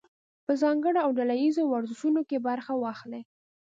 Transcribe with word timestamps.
په 0.45 0.51
ځانګړو 0.61 0.99
او 1.05 1.11
ډله 1.17 1.35
ییزو 1.43 1.63
ورزشونو 1.67 2.21
کې 2.29 2.37
برخه 2.47 2.71
واخلئ. 2.77 3.21